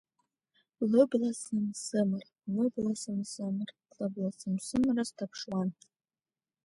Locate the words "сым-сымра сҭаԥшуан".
4.39-5.69